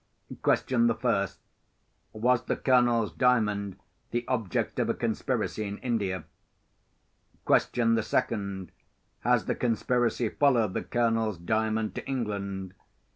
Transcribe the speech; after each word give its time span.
"Question 0.41 0.87
the 0.87 0.95
first: 0.95 1.37
Was 2.11 2.45
the 2.45 2.55
Colonel's 2.55 3.13
Diamond 3.13 3.77
the 4.09 4.27
object 4.27 4.79
of 4.79 4.89
a 4.89 4.95
conspiracy 4.95 5.63
in 5.63 5.77
India? 5.77 6.23
Question 7.45 7.93
the 7.93 8.01
second: 8.01 8.71
Has 9.19 9.45
the 9.45 9.53
conspiracy 9.53 10.29
followed 10.29 10.73
the 10.73 10.81
Colonel's 10.81 11.37
Diamond 11.37 11.93
to 11.93 12.07
England? 12.07 12.73